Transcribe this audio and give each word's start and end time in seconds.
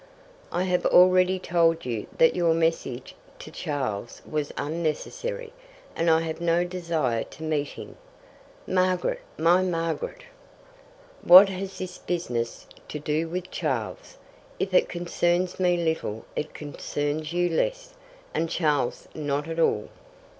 "I 0.51 0.63
have 0.63 0.83
already 0.87 1.37
told 1.37 1.85
you 1.85 2.07
that 2.17 2.35
your 2.35 2.55
message 2.55 3.13
to 3.37 3.51
Charles 3.51 4.19
was 4.27 4.51
unnecessary, 4.57 5.53
and 5.95 6.09
I 6.09 6.21
have 6.21 6.41
no 6.41 6.63
desire 6.63 7.23
to 7.25 7.43
meet 7.43 7.67
him." 7.67 7.97
"Margaret 8.65 9.19
my 9.37 9.61
Margaret" 9.61 10.23
"What 11.31 11.49
has 11.49 11.77
this 11.77 11.99
business 11.99 12.65
to 12.87 12.97
do 12.97 13.29
with 13.29 13.51
Charles? 13.51 14.17
If 14.57 14.73
it 14.73 14.89
concerns 14.89 15.59
me 15.59 15.77
little, 15.77 16.25
it 16.35 16.55
concerns 16.55 17.31
you 17.31 17.49
less, 17.49 17.93
and 18.33 18.49
Charles 18.49 19.07
not 19.13 19.47
at 19.47 19.59
all." 19.59 19.89